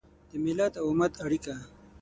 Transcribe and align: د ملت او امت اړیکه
د 0.29 0.31
ملت 0.45 0.73
او 0.81 0.85
امت 0.93 1.13
اړیکه 1.25 1.55